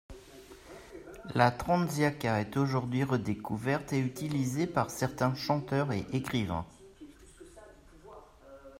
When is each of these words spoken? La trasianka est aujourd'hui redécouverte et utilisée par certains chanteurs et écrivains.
La 1.35 1.51
trasianka 1.51 2.41
est 2.41 2.57
aujourd'hui 2.57 3.03
redécouverte 3.03 3.93
et 3.93 3.99
utilisée 3.99 4.65
par 4.65 4.89
certains 4.89 5.35
chanteurs 5.35 5.91
et 5.91 6.07
écrivains. 6.11 6.65